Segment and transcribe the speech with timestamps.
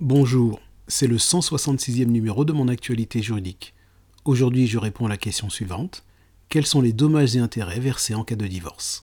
[0.00, 3.74] Bonjour, c'est le 166e numéro de mon actualité juridique.
[4.24, 6.04] Aujourd'hui, je réponds à la question suivante.
[6.48, 9.07] Quels sont les dommages et intérêts versés en cas de divorce?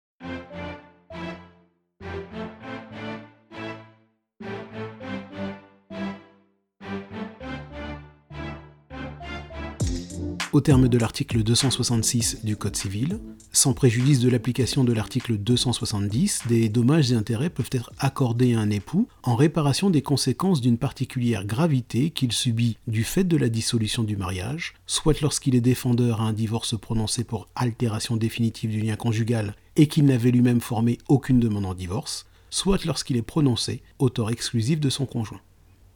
[10.52, 13.20] Au terme de l'article 266 du Code civil,
[13.52, 18.60] sans préjudice de l'application de l'article 270, des dommages et intérêts peuvent être accordés à
[18.60, 23.48] un époux en réparation des conséquences d'une particulière gravité qu'il subit du fait de la
[23.48, 28.82] dissolution du mariage, soit lorsqu'il est défendeur à un divorce prononcé pour altération définitive du
[28.82, 33.84] lien conjugal et qu'il n'avait lui-même formé aucune demande en divorce, soit lorsqu'il est prononcé
[34.00, 35.42] auteur exclusif de son conjoint.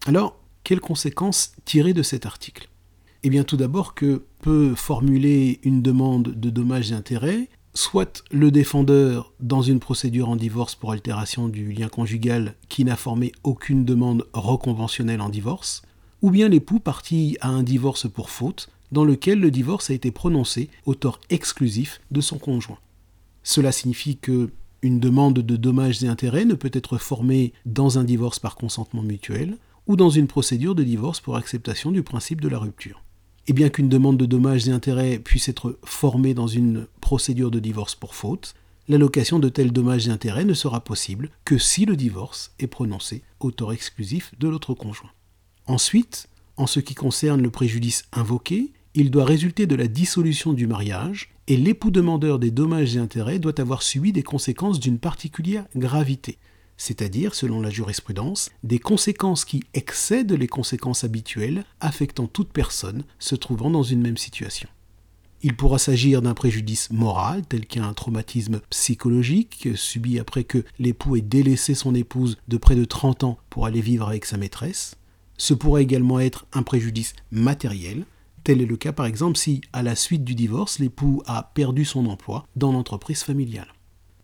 [0.06, 2.68] Alors, quelles conséquences tirer de cet article?
[3.24, 8.50] Eh bien tout d'abord que peut formuler une demande de dommages et intérêts, soit le
[8.50, 13.86] défendeur dans une procédure en divorce pour altération du lien conjugal qui n'a formé aucune
[13.86, 15.80] demande reconventionnelle en divorce,
[16.20, 20.10] ou bien l'époux parti à un divorce pour faute dans lequel le divorce a été
[20.10, 22.78] prononcé au tort exclusif de son conjoint.
[23.42, 24.50] Cela signifie que
[24.82, 29.02] une demande de dommages et intérêts ne peut être formée dans un divorce par consentement
[29.02, 29.56] mutuel
[29.86, 33.02] ou dans une procédure de divorce pour acceptation du principe de la rupture.
[33.46, 37.58] Et bien qu'une demande de dommages et intérêts puisse être formée dans une procédure de
[37.58, 38.54] divorce pour faute,
[38.88, 43.22] l'allocation de tels dommages et intérêts ne sera possible que si le divorce est prononcé
[43.40, 45.10] au tort exclusif de l'autre conjoint.
[45.66, 50.66] Ensuite, en ce qui concerne le préjudice invoqué, il doit résulter de la dissolution du
[50.66, 55.66] mariage et l'époux demandeur des dommages et intérêts doit avoir subi des conséquences d'une particulière
[55.76, 56.38] gravité,
[56.76, 63.34] c'est-à-dire, selon la jurisprudence, des conséquences qui excèdent les conséquences habituelles affectant toute personne se
[63.34, 64.68] trouvant dans une même situation.
[65.42, 71.20] Il pourra s'agir d'un préjudice moral, tel qu'un traumatisme psychologique subi après que l'époux ait
[71.20, 74.96] délaissé son épouse de près de 30 ans pour aller vivre avec sa maîtresse.
[75.36, 78.06] Ce pourra également être un préjudice matériel,
[78.42, 81.84] tel est le cas par exemple si, à la suite du divorce, l'époux a perdu
[81.84, 83.74] son emploi dans l'entreprise familiale.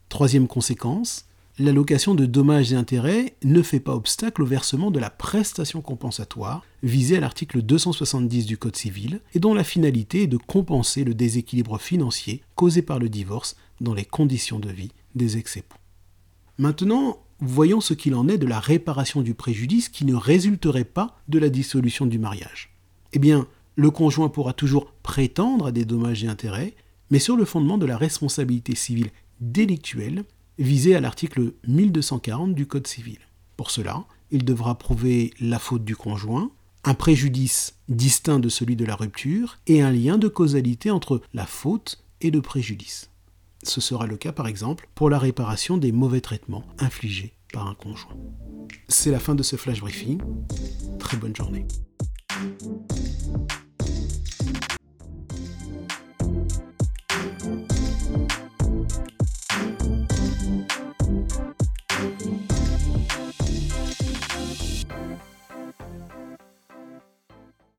[0.08, 1.26] Troisième conséquence,
[1.60, 6.64] l'allocation de dommages et intérêts ne fait pas obstacle au versement de la prestation compensatoire
[6.82, 11.12] visée à l'article 270 du Code civil et dont la finalité est de compenser le
[11.12, 15.76] déséquilibre financier causé par le divorce dans les conditions de vie des ex-époux.
[16.56, 21.18] Maintenant, voyons ce qu'il en est de la réparation du préjudice qui ne résulterait pas
[21.28, 22.70] de la dissolution du mariage.
[23.12, 23.46] Eh bien,
[23.76, 26.74] le conjoint pourra toujours prétendre à des dommages et intérêts,
[27.10, 29.10] mais sur le fondement de la responsabilité civile
[29.40, 30.24] délictuelle
[30.58, 33.18] visé à l'article 1240 du Code civil.
[33.56, 36.50] Pour cela, il devra prouver la faute du conjoint,
[36.84, 41.46] un préjudice distinct de celui de la rupture et un lien de causalité entre la
[41.46, 43.10] faute et le préjudice.
[43.62, 47.74] Ce sera le cas par exemple pour la réparation des mauvais traitements infligés par un
[47.74, 48.16] conjoint.
[48.88, 50.20] C'est la fin de ce flash briefing.
[50.98, 51.66] Très bonne journée.